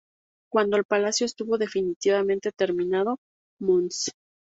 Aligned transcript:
Cuando 0.51 0.77
el 0.77 0.85
palacio 0.85 1.27
estuvo 1.27 1.59
definitivamente 1.59 2.51
terminado, 2.51 3.17
Mons. 3.59 4.09